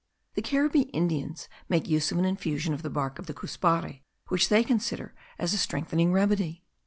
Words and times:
The 0.33 0.41
Caribbee 0.41 0.89
Indians 0.93 1.47
make 1.69 1.87
use 1.87 2.11
of 2.11 2.17
an 2.17 2.25
infusion 2.25 2.73
of 2.73 2.81
the 2.81 2.89
bark 2.89 3.19
of 3.19 3.27
the 3.27 3.35
cuspare, 3.35 3.99
which 4.29 4.49
they 4.49 4.63
consider 4.63 5.13
as 5.37 5.53
a 5.53 5.59
strengthening 5.59 6.11
remedy. 6.11 6.63